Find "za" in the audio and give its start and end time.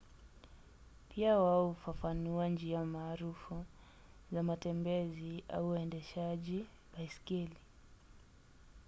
4.31-4.43